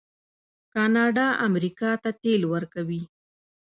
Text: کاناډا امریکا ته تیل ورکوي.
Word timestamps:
کاناډا 0.73 1.27
امریکا 1.47 1.91
ته 2.03 2.09
تیل 2.21 2.41
ورکوي. 2.53 3.01